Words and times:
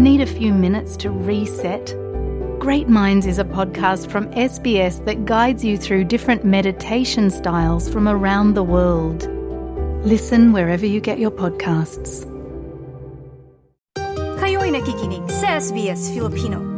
Need 0.00 0.22
a 0.22 0.26
few 0.26 0.54
minutes 0.54 0.96
to 0.96 1.10
reset? 1.10 1.94
Great 2.58 2.88
Minds 2.88 3.26
is 3.26 3.38
a 3.38 3.44
podcast 3.44 4.10
from 4.10 4.28
SBS 4.28 5.04
that 5.04 5.26
guides 5.26 5.62
you 5.62 5.76
through 5.76 6.04
different 6.04 6.42
meditation 6.42 7.28
styles 7.28 7.86
from 7.86 8.08
around 8.08 8.54
the 8.54 8.62
world. 8.62 9.28
Listen 10.02 10.54
wherever 10.54 10.86
you 10.86 11.02
get 11.02 11.18
your 11.18 11.30
podcasts. 11.30 12.24
Kayo'y 14.40 14.72
nakikinig 14.72 15.28
sa 15.28 15.60
SBS 15.60 16.08
Filipino. 16.16 16.69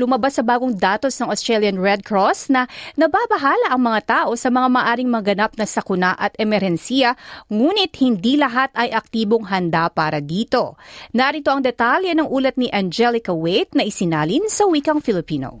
Lumabas 0.00 0.40
sa 0.40 0.42
bagong 0.42 0.72
datos 0.72 1.20
ng 1.20 1.28
Australian 1.28 1.76
Red 1.76 2.08
Cross 2.08 2.48
na 2.48 2.64
nababahala 2.96 3.68
ang 3.68 3.84
mga 3.84 4.00
tao 4.08 4.32
sa 4.32 4.48
mga 4.48 4.72
maaring 4.72 5.12
maganap 5.12 5.52
na 5.60 5.68
sakuna 5.68 6.16
at 6.16 6.32
emerhensiya, 6.40 7.20
ngunit 7.52 7.92
hindi 8.00 8.40
lahat 8.40 8.72
ay 8.72 8.96
aktibong 8.96 9.44
handa 9.52 9.92
para 9.92 10.24
dito. 10.24 10.80
Narito 11.12 11.52
ang 11.52 11.60
detalye 11.60 12.16
ng 12.16 12.32
ulat 12.32 12.56
ni 12.56 12.72
Angelica 12.72 13.36
Waite 13.36 13.76
na 13.76 13.84
isinalin 13.84 14.48
sa 14.48 14.64
wikang 14.64 15.04
Filipino. 15.04 15.60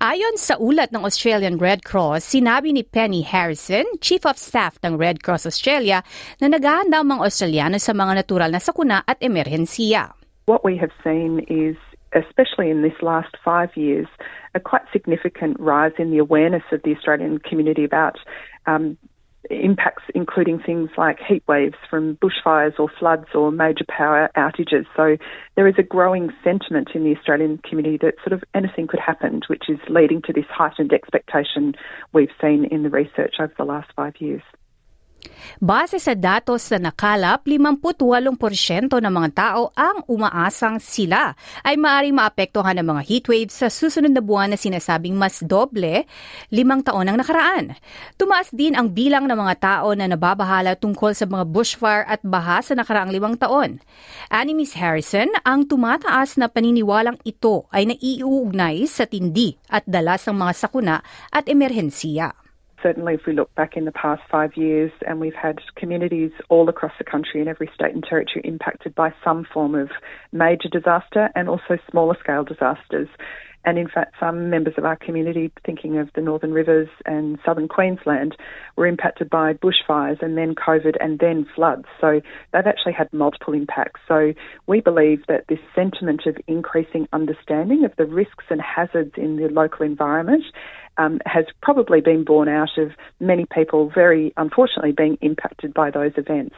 Ayon 0.00 0.40
sa 0.40 0.56
ulat 0.56 0.96
ng 0.96 1.04
Australian 1.04 1.60
Red 1.60 1.84
Cross, 1.84 2.32
sinabi 2.32 2.72
ni 2.72 2.80
Penny 2.80 3.20
Harrison, 3.20 3.84
Chief 4.00 4.24
of 4.24 4.40
Staff 4.40 4.80
ng 4.80 4.96
Red 4.96 5.20
Cross 5.20 5.44
Australia, 5.44 6.00
na 6.40 6.48
naghahanda 6.48 7.04
ang 7.04 7.12
mga 7.12 7.28
Australiano 7.28 7.76
sa 7.76 7.92
mga 7.92 8.24
natural 8.24 8.48
na 8.48 8.64
sakuna 8.64 9.04
at 9.04 9.20
emerhensiya. 9.20 10.16
What 10.48 10.64
we 10.64 10.80
have 10.80 10.88
seen 11.04 11.44
is 11.52 11.76
especially 12.16 12.72
in 12.72 12.80
this 12.80 12.96
last 13.04 13.36
five 13.44 13.76
years, 13.76 14.08
a 14.56 14.60
quite 14.64 14.88
significant 14.88 15.60
rise 15.60 15.92
in 16.00 16.10
the 16.10 16.16
awareness 16.16 16.64
of 16.72 16.80
the 16.80 16.96
Australian 16.96 17.36
community 17.36 17.84
about 17.84 18.16
um, 18.64 18.96
impacts 19.50 20.04
including 20.14 20.60
things 20.60 20.90
like 20.96 21.18
heat 21.26 21.42
waves 21.46 21.76
from 21.88 22.16
bushfires 22.16 22.78
or 22.78 22.88
floods 22.98 23.26
or 23.34 23.50
major 23.50 23.84
power 23.88 24.30
outages. 24.36 24.86
So 24.96 25.16
there 25.56 25.66
is 25.66 25.74
a 25.78 25.82
growing 25.82 26.30
sentiment 26.42 26.90
in 26.94 27.04
the 27.04 27.16
Australian 27.16 27.58
community 27.58 27.98
that 28.02 28.14
sort 28.26 28.32
of 28.32 28.44
anything 28.54 28.86
could 28.86 29.00
happen, 29.00 29.40
which 29.48 29.64
is 29.68 29.78
leading 29.88 30.22
to 30.22 30.32
this 30.32 30.46
heightened 30.48 30.92
expectation 30.92 31.74
we've 32.12 32.30
seen 32.40 32.64
in 32.64 32.82
the 32.82 32.90
research 32.90 33.36
over 33.40 33.52
the 33.58 33.64
last 33.64 33.90
five 33.96 34.14
years. 34.18 34.42
Base 35.58 36.00
sa 36.00 36.16
datos 36.16 36.68
na 36.72 36.90
nakalap, 36.90 37.44
58% 37.44 38.30
ng 39.00 39.14
mga 39.14 39.30
tao 39.32 39.72
ang 39.76 40.04
umaasang 40.06 40.80
sila 40.80 41.34
ay 41.64 41.76
maaaring 41.76 42.16
maapektuhan 42.16 42.76
ng 42.80 42.86
mga 42.86 43.02
heatwaves 43.06 43.56
sa 43.56 43.68
susunod 43.68 44.12
na 44.12 44.22
buwan 44.22 44.52
na 44.52 44.58
sinasabing 44.58 45.16
mas 45.16 45.40
doble 45.44 46.04
limang 46.52 46.84
taon 46.84 47.08
ang 47.08 47.18
nakaraan. 47.18 47.76
Tumaas 48.16 48.52
din 48.52 48.76
ang 48.76 48.92
bilang 48.92 49.24
ng 49.28 49.36
mga 49.36 49.54
tao 49.60 49.92
na 49.96 50.08
nababahala 50.08 50.76
tungkol 50.76 51.12
sa 51.16 51.24
mga 51.24 51.44
bushfire 51.48 52.04
at 52.08 52.20
baha 52.24 52.60
sa 52.60 52.76
nakaraang 52.76 53.12
limang 53.12 53.36
taon. 53.36 53.80
Ani 54.28 54.52
Ms. 54.52 54.76
Harrison, 54.76 55.30
ang 55.46 55.66
tumataas 55.66 56.36
na 56.36 56.48
paniniwalang 56.48 57.18
ito 57.24 57.68
ay 57.70 57.88
naiuugnay 57.88 58.84
sa 58.86 59.06
tindi 59.06 59.54
at 59.70 59.86
dalas 59.86 60.26
ng 60.26 60.36
mga 60.36 60.52
sakuna 60.56 60.96
at 61.30 61.46
emerhensiya. 61.46 62.49
Certainly 62.82 63.14
if 63.14 63.20
we 63.26 63.32
look 63.32 63.54
back 63.54 63.76
in 63.76 63.84
the 63.84 63.92
past 63.92 64.22
five 64.30 64.56
years 64.56 64.90
and 65.06 65.20
we've 65.20 65.34
had 65.34 65.58
communities 65.76 66.32
all 66.48 66.68
across 66.68 66.92
the 66.98 67.04
country 67.04 67.40
in 67.40 67.48
every 67.48 67.70
state 67.74 67.94
and 67.94 68.02
territory 68.02 68.42
impacted 68.44 68.94
by 68.94 69.12
some 69.24 69.46
form 69.52 69.74
of 69.74 69.90
major 70.32 70.68
disaster 70.70 71.30
and 71.34 71.48
also 71.48 71.78
smaller 71.90 72.16
scale 72.20 72.44
disasters. 72.44 73.08
And 73.64 73.78
in 73.78 73.88
fact, 73.88 74.14
some 74.18 74.48
members 74.48 74.74
of 74.78 74.84
our 74.86 74.96
community, 74.96 75.52
thinking 75.66 75.98
of 75.98 76.08
the 76.14 76.22
Northern 76.22 76.52
Rivers 76.52 76.88
and 77.04 77.38
southern 77.44 77.68
Queensland, 77.68 78.34
were 78.76 78.86
impacted 78.86 79.28
by 79.28 79.52
bushfires 79.52 80.22
and 80.22 80.36
then 80.36 80.54
COVID 80.54 80.96
and 80.98 81.18
then 81.18 81.46
floods. 81.54 81.84
So 82.00 82.22
they've 82.52 82.66
actually 82.66 82.94
had 82.94 83.12
multiple 83.12 83.52
impacts. 83.52 84.00
So 84.08 84.32
we 84.66 84.80
believe 84.80 85.26
that 85.28 85.44
this 85.48 85.58
sentiment 85.74 86.22
of 86.26 86.38
increasing 86.46 87.06
understanding 87.12 87.84
of 87.84 87.92
the 87.96 88.06
risks 88.06 88.44
and 88.48 88.62
hazards 88.62 89.12
in 89.18 89.36
the 89.36 89.48
local 89.48 89.84
environment 89.84 90.44
um, 90.96 91.20
has 91.26 91.44
probably 91.62 92.00
been 92.00 92.24
born 92.24 92.48
out 92.48 92.76
of 92.78 92.92
many 93.20 93.46
people 93.46 93.90
very 93.90 94.32
unfortunately 94.36 94.92
being 94.92 95.18
impacted 95.20 95.74
by 95.74 95.90
those 95.90 96.12
events. 96.16 96.56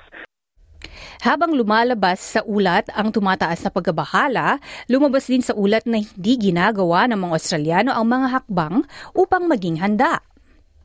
Habang 1.22 1.54
lumalabas 1.54 2.18
sa 2.18 2.40
ulat 2.42 2.90
ang 2.90 3.14
tumataas 3.14 3.62
na 3.62 3.70
pagkabahala, 3.70 4.58
lumabas 4.90 5.30
din 5.30 5.44
sa 5.44 5.54
ulat 5.54 5.86
na 5.86 6.02
hindi 6.02 6.50
ginagawa 6.50 7.06
ng 7.06 7.18
mga 7.18 7.34
Australiano 7.38 7.90
ang 7.94 8.10
mga 8.10 8.26
hakbang 8.34 8.76
upang 9.14 9.46
maging 9.46 9.78
handa. 9.78 10.18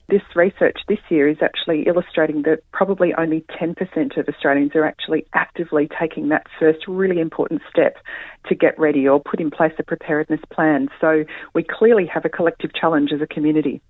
This 0.07 0.23
research 0.39 0.79
this 0.87 1.03
year 1.11 1.27
is 1.27 1.43
actually 1.43 1.83
illustrating 1.83 2.47
that 2.47 2.63
probably 2.71 3.11
only 3.19 3.43
10% 3.59 3.75
of 4.15 4.23
Australians 4.31 4.71
are 4.71 4.87
actually 4.87 5.27
actively 5.35 5.91
taking 5.99 6.31
that 6.31 6.47
first 6.55 6.87
really 6.87 7.19
important 7.19 7.59
step 7.67 7.99
to 8.47 8.55
get 8.55 8.79
ready 8.79 9.03
or 9.03 9.19
put 9.19 9.43
in 9.43 9.51
place 9.51 9.75
a 9.75 9.83
preparedness 9.83 10.39
plan. 10.47 10.87
So 11.03 11.27
we 11.51 11.67
clearly 11.67 12.07
have 12.07 12.23
a 12.23 12.31
collective 12.31 12.71
challenge 12.71 13.11
as 13.11 13.19
a 13.19 13.27
community. 13.27 13.83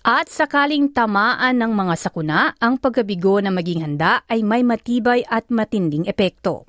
At 0.00 0.32
sakaling 0.32 0.96
tamaan 0.96 1.60
ng 1.60 1.76
mga 1.76 1.94
sakuna, 2.00 2.56
ang 2.56 2.80
pagkabigo 2.80 3.36
na 3.44 3.52
maging 3.52 3.84
handa 3.84 4.24
ay 4.32 4.40
may 4.40 4.64
matibay 4.64 5.28
at 5.28 5.52
matinding 5.52 6.08
epekto. 6.08 6.64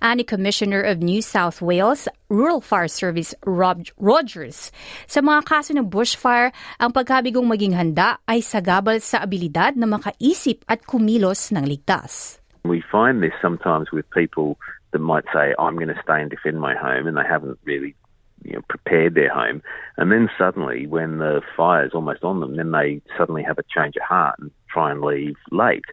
Ani 0.00 0.24
Commissioner 0.24 0.80
of 0.80 1.00
New 1.00 1.22
South 1.22 1.60
Wales 1.60 2.08
Rural 2.28 2.60
Fire 2.60 2.88
Service 2.88 3.34
Rob 3.44 3.86
Rogers, 3.96 4.72
sa 5.06 5.20
mga 5.20 5.44
kaso 5.48 5.72
ng 5.74 5.88
bushfire, 5.88 6.52
ang 6.78 6.92
pagkabigong 6.92 7.48
maging 7.48 7.74
handa 7.74 8.20
ay 8.28 8.44
sagabal 8.44 9.00
sa 9.00 9.24
abilidad 9.24 9.76
na 9.76 9.88
makaisip 9.88 10.64
at 10.68 10.84
kumilos 10.84 11.50
ng 11.52 11.64
ligtas. 11.64 12.38
We 12.64 12.84
find 12.84 13.22
this 13.24 13.36
sometimes 13.40 13.92
with 13.92 14.04
people 14.10 14.60
that 14.92 15.00
might 15.00 15.24
say, 15.32 15.54
I'm 15.58 15.76
going 15.76 15.92
to 15.92 16.00
stay 16.02 16.20
and 16.20 16.30
defend 16.30 16.60
my 16.60 16.76
home, 16.76 17.06
and 17.06 17.16
they 17.16 17.26
haven't 17.28 17.58
really 17.64 17.96
you 18.44 18.54
know, 18.54 18.62
prepared 18.68 19.14
their 19.14 19.32
home. 19.32 19.62
And 19.96 20.12
then 20.12 20.28
suddenly, 20.38 20.86
when 20.86 21.18
the 21.18 21.42
fire 21.56 21.84
is 21.84 21.92
almost 21.94 22.24
on 22.24 22.40
them, 22.40 22.56
then 22.56 22.72
they 22.72 23.00
suddenly 23.16 23.42
have 23.42 23.58
a 23.58 23.64
change 23.68 23.96
of 23.96 24.02
heart 24.02 24.36
and 24.38 24.50
try 24.70 24.90
and 24.90 25.02
leave 25.02 25.36
late. 25.50 25.84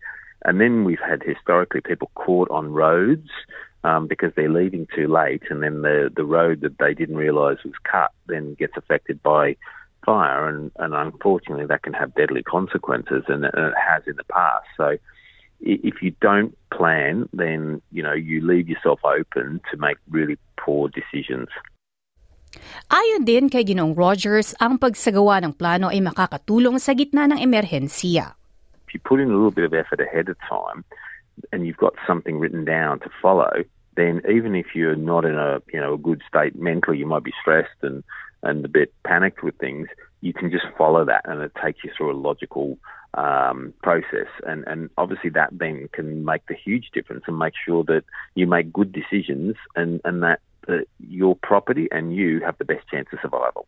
And 0.45 0.61
then 0.61 0.83
we've 0.83 0.99
had 0.99 1.23
historically 1.23 1.81
people 1.81 2.11
caught 2.13 2.49
on 2.51 2.71
roads 2.71 3.29
um, 3.85 4.09
because 4.09 4.33
they're 4.33 4.49
leaving 4.49 4.87
too 4.97 5.05
late, 5.07 5.43
and 5.53 5.61
then 5.61 5.85
the 5.85 6.09
the 6.09 6.25
road 6.25 6.65
that 6.65 6.81
they 6.81 6.97
didn't 6.97 7.21
realise 7.21 7.61
was 7.61 7.77
cut 7.85 8.09
then 8.25 8.57
gets 8.57 8.73
affected 8.75 9.21
by 9.21 9.55
fire, 10.01 10.49
and, 10.49 10.73
and 10.81 10.97
unfortunately 10.97 11.69
that 11.69 11.85
can 11.85 11.93
have 11.93 12.17
deadly 12.17 12.41
consequences, 12.41 13.21
and 13.29 13.45
it 13.45 13.53
has 13.77 14.01
in 14.09 14.17
the 14.17 14.25
past. 14.25 14.65
So 14.75 14.97
if 15.61 16.01
you 16.01 16.17
don't 16.17 16.57
plan, 16.73 17.29
then 17.29 17.79
you 17.93 18.01
know 18.01 18.17
you 18.17 18.41
leave 18.41 18.65
yourself 18.65 19.05
open 19.05 19.61
to 19.69 19.77
make 19.77 20.01
really 20.09 20.41
poor 20.57 20.89
decisions. 20.89 21.53
Ayon 22.89 23.21
din 23.21 23.53
kay 23.53 23.61
Ginong 23.61 23.93
Rogers, 23.93 24.57
ang 24.57 24.81
pagsagawa 24.81 25.45
ng 25.45 25.53
plano 25.53 25.93
ay 25.93 26.01
makakatulong 26.01 26.81
sa 26.81 26.97
gitna 26.97 27.29
ng 27.29 27.37
emerhensiya. 27.37 28.33
If 28.89 28.97
you 28.97 29.01
put 29.03 29.21
in 29.21 29.29
a 29.29 29.35
little 29.35 29.53
bit 29.53 29.67
of 29.67 29.75
effort 29.77 30.01
ahead 30.01 30.31
of 30.31 30.39
time 30.47 30.81
and 31.51 31.65
you've 31.65 31.77
got 31.77 31.93
something 32.07 32.39
written 32.39 32.65
down 32.65 32.99
to 33.01 33.09
follow, 33.21 33.63
then 33.95 34.21
even 34.29 34.55
if 34.55 34.67
you're 34.75 34.95
not 34.95 35.25
in 35.25 35.35
a 35.35 35.61
you 35.71 35.79
know 35.79 35.93
a 35.93 35.97
good 35.97 36.21
state 36.27 36.55
mentally, 36.55 36.97
you 36.97 37.05
might 37.05 37.23
be 37.23 37.33
stressed 37.39 37.79
and 37.81 38.03
and 38.43 38.63
a 38.63 38.69
bit 38.69 38.93
panicked 39.03 39.43
with 39.43 39.57
things. 39.57 39.87
You 40.21 40.33
can 40.33 40.51
just 40.51 40.65
follow 40.77 41.05
that, 41.05 41.21
and 41.25 41.41
it 41.41 41.51
takes 41.61 41.83
you 41.83 41.91
through 41.95 42.11
a 42.11 42.17
logical 42.17 42.77
um, 43.15 43.73
process. 43.81 44.29
And 44.45 44.63
and 44.67 44.89
obviously 44.97 45.29
that 45.31 45.49
then 45.51 45.89
can 45.91 46.25
make 46.25 46.45
the 46.47 46.55
huge 46.55 46.91
difference 46.93 47.23
and 47.27 47.37
make 47.39 47.53
sure 47.55 47.83
that 47.85 48.03
you 48.35 48.47
make 48.47 48.71
good 48.71 48.91
decisions 48.91 49.55
and 49.75 50.01
and 50.03 50.23
that 50.23 50.39
that 50.67 50.85
your 50.99 51.35
property 51.35 51.87
and 51.91 52.15
you 52.15 52.41
have 52.41 52.57
the 52.57 52.65
best 52.65 52.87
chance 52.89 53.07
of 53.13 53.19
survival. 53.21 53.67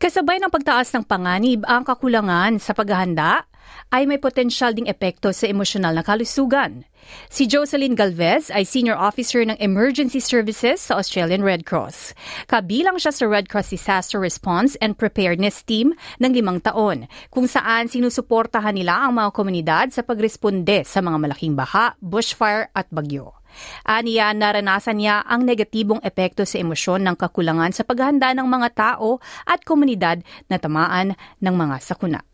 Kasabay 0.00 0.40
ng 0.40 0.48
pagtaas 0.48 0.96
ng 0.96 1.04
panganib, 1.04 1.60
ang 1.68 1.84
kakulangan 1.84 2.56
sa 2.56 2.72
paghahanda 2.72 3.44
ay 3.90 4.06
may 4.06 4.20
potensyal 4.20 4.70
ding 4.72 4.86
epekto 4.86 5.34
sa 5.34 5.50
emosyonal 5.50 5.94
na 5.96 6.04
kalusugan. 6.06 6.86
Si 7.32 7.48
Jocelyn 7.48 7.96
Galvez 7.96 8.52
ay 8.52 8.62
Senior 8.62 8.94
Officer 8.94 9.42
ng 9.42 9.56
Emergency 9.58 10.20
Services 10.20 10.84
sa 10.84 11.00
Australian 11.00 11.42
Red 11.42 11.64
Cross. 11.64 12.12
Kabilang 12.46 13.00
siya 13.00 13.10
sa 13.10 13.24
Red 13.26 13.48
Cross 13.48 13.72
Disaster 13.72 14.20
Response 14.20 14.76
and 14.78 14.94
Preparedness 15.00 15.64
Team 15.64 15.96
ng 16.20 16.30
limang 16.30 16.60
taon, 16.60 17.08
kung 17.32 17.48
saan 17.48 17.88
sinusuportahan 17.88 18.76
nila 18.76 19.00
ang 19.00 19.16
mga 19.16 19.30
komunidad 19.32 19.86
sa 19.90 20.04
pagresponde 20.04 20.84
sa 20.84 21.00
mga 21.00 21.16
malaking 21.18 21.56
baha, 21.56 21.96
bushfire 21.98 22.70
at 22.76 22.86
bagyo. 22.92 23.40
Aniya, 23.82 24.30
naranasan 24.30 25.02
niya 25.02 25.26
ang 25.26 25.42
negatibong 25.42 25.98
epekto 26.06 26.46
sa 26.46 26.62
emosyon 26.62 27.02
ng 27.02 27.16
kakulangan 27.18 27.74
sa 27.74 27.82
paghahanda 27.82 28.30
ng 28.38 28.46
mga 28.46 28.68
tao 28.78 29.18
at 29.42 29.66
komunidad 29.66 30.22
na 30.46 30.56
tamaan 30.62 31.18
ng 31.42 31.54
mga 31.54 31.76
sakuna. 31.82 32.29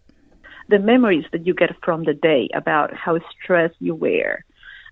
The 0.68 0.78
memories 0.78 1.24
that 1.32 1.46
you 1.46 1.54
get 1.54 1.70
from 1.84 2.04
the 2.04 2.14
day 2.14 2.48
about 2.54 2.94
how 2.94 3.18
stressed 3.42 3.76
you 3.78 3.94
were 3.94 4.44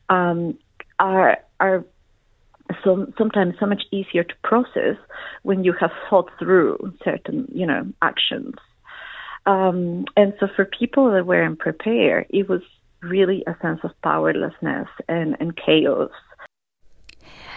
um, 0.09 0.59
are 0.99 1.39
are 1.61 1.85
so, 2.83 3.13
sometimes 3.19 3.55
so 3.61 3.67
much 3.67 3.83
easier 3.91 4.25
to 4.25 4.35
process 4.43 4.97
when 5.43 5.65
you 5.65 5.75
have 5.81 5.91
thought 6.09 6.31
through 6.39 6.95
certain 7.05 7.49
you 7.53 7.67
know 7.67 7.87
actions. 8.03 8.55
Um, 9.47 10.07
and 10.17 10.33
so 10.41 10.49
for 10.55 10.65
people 10.65 11.13
that 11.13 11.27
weren't 11.27 11.59
prepared, 11.59 12.27
it 12.31 12.49
was 12.49 12.63
really 13.03 13.45
a 13.47 13.55
sense 13.61 13.81
of 13.85 13.91
powerlessness 14.03 14.89
and, 15.07 15.37
and 15.39 15.55
chaos. 15.55 16.11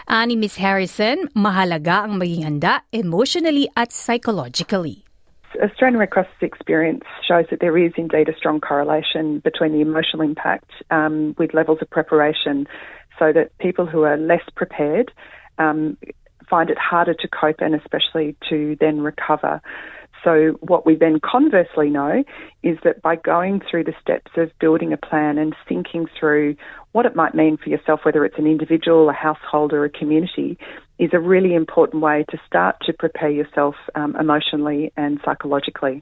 Ani 0.07 0.35
Ms. 0.35 0.55
Harrison, 0.55 1.27
mahalaga 1.35 2.07
ang 2.07 2.19
maging 2.19 2.43
handa 2.43 2.83
emotionally 2.91 3.67
at 3.75 3.91
psychologically. 3.91 5.06
Australian 5.61 5.99
Red 5.99 6.09
Cross's 6.09 6.31
experience 6.41 7.03
shows 7.27 7.45
that 7.49 7.59
there 7.59 7.77
is 7.77 7.93
indeed 7.97 8.29
a 8.29 8.35
strong 8.35 8.59
correlation 8.59 9.39
between 9.39 9.71
the 9.71 9.81
emotional 9.81 10.21
impact 10.21 10.71
um, 10.91 11.35
with 11.37 11.53
levels 11.53 11.79
of 11.81 11.89
preparation, 11.89 12.67
so 13.17 13.31
that 13.33 13.57
people 13.57 13.85
who 13.85 14.03
are 14.03 14.17
less 14.17 14.43
prepared 14.55 15.11
um, 15.57 15.97
find 16.49 16.69
it 16.69 16.77
harder 16.77 17.13
to 17.13 17.27
cope 17.27 17.57
and 17.59 17.75
especially 17.75 18.35
to 18.49 18.77
then 18.79 19.01
recover. 19.01 19.61
So, 20.23 20.57
what 20.61 20.85
we 20.85 20.95
then 20.95 21.19
conversely 21.19 21.89
know 21.89 22.23
is 22.63 22.77
that 22.83 23.01
by 23.01 23.15
going 23.15 23.61
through 23.61 23.83
the 23.85 23.93
steps 24.01 24.31
of 24.35 24.51
building 24.59 24.91
a 24.91 24.97
plan 24.97 25.37
and 25.37 25.55
thinking 25.69 26.07
through 26.19 26.55
what 26.91 27.05
it 27.05 27.15
might 27.15 27.35
mean 27.35 27.57
for 27.57 27.69
yourself, 27.69 28.01
whether 28.03 28.25
it's 28.25 28.37
an 28.37 28.47
individual, 28.47 29.09
a 29.09 29.13
household, 29.13 29.73
or 29.73 29.85
a 29.85 29.89
community, 29.89 30.57
is 30.97 31.13
a 31.13 31.21
really 31.21 31.53
important 31.53 32.01
way 32.01 32.25
to 32.29 32.37
start 32.45 32.75
to 32.85 32.93
prepare 32.93 33.29
yourself 33.29 33.75
um, 33.95 34.15
emotionally 34.17 34.91
and 34.97 35.19
psychologically. 35.23 36.01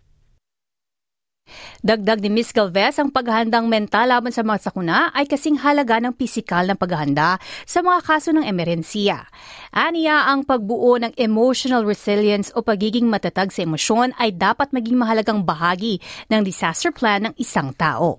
Dagdag 1.86 2.26
ni 2.26 2.34
Ms. 2.34 2.58
Galvez, 2.58 2.98
ang 2.98 3.14
paghahandang 3.14 3.70
mental 3.70 4.10
laban 4.10 4.34
sa 4.34 4.42
mga 4.42 4.60
sakuna 4.66 5.14
ay 5.14 5.30
kasing 5.30 5.62
halaga 5.62 6.02
ng 6.02 6.18
pisikal 6.18 6.66
na 6.66 6.74
paghahanda 6.74 7.38
sa 7.70 7.86
mga 7.86 8.02
kaso 8.02 8.34
ng 8.34 8.42
emerhensiya. 8.42 9.30
Aniya, 9.70 10.26
ang 10.26 10.42
pagbuo 10.42 10.98
ng 10.98 11.14
emotional 11.22 11.86
resilience 11.86 12.50
o 12.58 12.66
pagiging 12.66 13.06
matatag 13.06 13.54
sa 13.54 13.62
emosyon 13.62 14.18
ay 14.18 14.34
dapat 14.34 14.74
maging 14.74 14.98
mahalagang 14.98 15.46
bahagi 15.46 16.02
ng 16.34 16.42
disaster 16.42 16.90
plan 16.90 17.30
ng 17.30 17.34
isang 17.38 17.78
tao. 17.78 18.18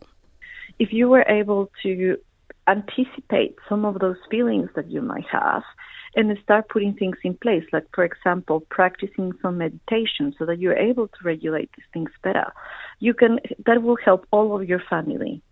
If 0.79 0.95
you 0.95 1.11
were 1.11 1.27
able 1.27 1.67
to 1.83 2.23
anticipate 2.71 3.59
some 3.67 3.83
of 3.83 3.99
those 3.99 4.23
feelings 4.31 4.71
that 4.79 4.87
you 4.87 5.03
might 5.03 5.27
have, 5.35 5.67
and 6.17 6.37
start 6.43 6.69
putting 6.71 6.95
things 6.95 7.19
in 7.23 7.35
place, 7.35 7.65
like, 7.73 7.87
for 7.95 8.03
example, 8.03 8.61
practicing 8.71 9.33
some 9.43 9.59
meditation 9.59 10.35
so 10.39 10.47
that 10.47 10.59
you're 10.59 10.77
able 10.77 11.09
to 11.09 11.19
regulate 11.23 11.71
these 11.77 11.85
things 11.93 12.11
better. 12.23 12.53
You 12.99 13.13
can, 13.13 13.39
that 13.67 13.83
will 13.83 13.99
help 14.03 14.27
all 14.31 14.59
of 14.59 14.67
your 14.67 14.83
family. 14.89 15.43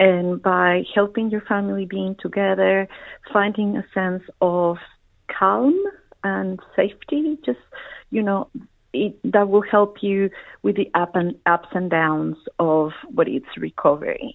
And 0.00 0.42
by 0.42 0.84
helping 0.94 1.30
your 1.30 1.42
family 1.42 1.84
being 1.84 2.16
together, 2.18 2.88
finding 3.32 3.76
a 3.76 3.84
sense 3.92 4.22
of 4.40 4.78
calm 5.28 5.74
and 6.24 6.58
safety, 6.74 7.38
just, 7.44 7.58
you 8.10 8.22
know, 8.22 8.48
it, 8.94 9.18
that 9.24 9.48
will 9.50 9.62
help 9.62 10.02
you 10.02 10.30
with 10.62 10.76
the 10.76 10.90
up 10.94 11.14
and 11.14 11.36
ups 11.44 11.68
and 11.72 11.90
downs 11.90 12.36
of 12.58 12.92
what 13.12 13.28
is 13.28 13.42
recovery. 13.58 14.34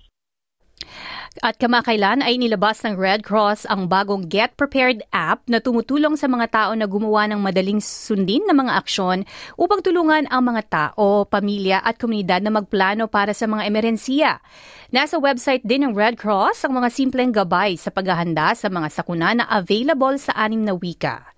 At 1.39 1.56
kamakailan 1.56 2.19
ay 2.19 2.36
nilabas 2.36 2.83
ng 2.83 3.00
Red 3.00 3.24
Cross 3.24 3.63
ang 3.72 3.88
bagong 3.88 4.28
Get 4.28 4.60
Prepared 4.60 5.00
app 5.16 5.48
na 5.48 5.63
tumutulong 5.63 6.19
sa 6.19 6.28
mga 6.28 6.51
tao 6.51 6.72
na 6.75 6.83
gumawa 6.83 7.24
ng 7.31 7.39
madaling 7.39 7.80
sundin 7.80 8.44
na 8.44 8.51
mga 8.51 8.75
aksyon 8.75 9.24
upang 9.56 9.80
tulungan 9.80 10.28
ang 10.28 10.44
mga 10.44 10.68
tao, 10.68 11.24
pamilya 11.24 11.80
at 11.88 11.95
komunidad 11.95 12.44
na 12.44 12.51
magplano 12.51 13.07
para 13.07 13.31
sa 13.31 13.48
mga 13.48 13.63
emerhensiya. 13.63 14.44
Nasa 14.92 15.16
website 15.24 15.63
din 15.63 15.88
ng 15.88 15.95
Red 15.95 16.19
Cross 16.19 16.68
ang 16.68 16.75
mga 16.75 16.92
simpleng 16.92 17.31
gabay 17.31 17.80
sa 17.80 17.95
paghahanda 17.95 18.51
sa 18.51 18.68
mga 18.68 18.92
sakuna 18.92 19.31
na 19.31 19.48
available 19.48 20.19
sa 20.19 20.36
anim 20.36 20.68
na 20.68 20.75
wika. 20.75 21.31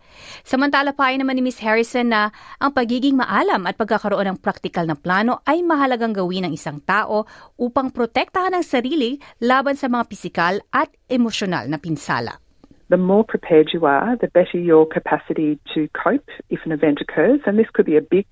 Samantala 0.43 0.91
pa 0.91 1.09
naman 1.15 1.39
ni 1.39 1.47
Ms. 1.47 1.63
Harrison 1.63 2.11
na 2.11 2.29
ang 2.59 2.75
pagiging 2.75 3.15
maalam 3.15 3.63
at 3.63 3.79
pagkakaroon 3.79 4.35
ng 4.35 4.37
praktikal 4.43 4.83
na 4.83 4.99
plano 4.99 5.39
ay 5.47 5.63
mahalagang 5.63 6.11
gawin 6.11 6.51
ng 6.51 6.53
isang 6.53 6.83
tao 6.83 7.23
upang 7.55 7.95
protektahan 7.95 8.51
ang 8.51 8.65
sarili 8.67 9.15
laban 9.39 9.79
sa 9.79 9.87
mga 9.87 10.03
pisikal 10.11 10.59
at 10.75 10.91
emosyonal 11.07 11.71
na 11.71 11.79
pinsala. 11.79 12.42
The 12.89 12.97
more 12.97 13.23
prepared 13.23 13.69
you 13.73 13.85
are, 13.85 14.17
the 14.17 14.27
better 14.27 14.57
your 14.57 14.85
capacity 14.85 15.59
to 15.73 15.89
cope 15.93 16.27
if 16.49 16.59
an 16.65 16.71
event 16.71 16.99
occurs. 17.01 17.39
And 17.45 17.57
this 17.57 17.67
could 17.73 17.85
be 17.85 17.97
a 17.97 18.01
big 18.01 18.25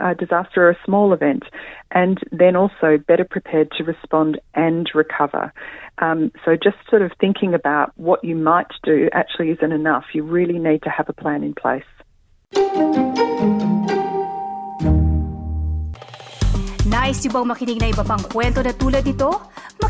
uh, 0.00 0.14
disaster 0.14 0.66
or 0.66 0.70
a 0.70 0.78
small 0.84 1.12
event. 1.12 1.44
And 1.90 2.18
then 2.32 2.56
also 2.56 2.98
better 3.06 3.24
prepared 3.24 3.70
to 3.78 3.84
respond 3.84 4.40
and 4.54 4.88
recover. 4.94 5.52
Um, 5.98 6.32
so 6.44 6.56
just 6.56 6.76
sort 6.90 7.02
of 7.02 7.12
thinking 7.20 7.54
about 7.54 7.92
what 7.96 8.22
you 8.22 8.36
might 8.36 8.66
do 8.84 9.08
actually 9.12 9.50
isn't 9.50 9.72
enough. 9.72 10.04
You 10.12 10.22
really 10.22 10.58
need 10.58 10.82
to 10.82 10.90
have 10.90 11.08
a 11.08 11.12
plan 11.12 11.42
in 11.42 11.54
place. 11.54 11.84
Nice 16.86 17.26
yung 17.26 17.34
bang 17.34 17.48
makinig 17.50 17.78
na 17.82 17.90
iba 17.90 18.06
pang 18.06 18.22
kwento 18.30 18.62
na 18.62 18.70
tulad 18.70 19.02
ito? 19.02 19.28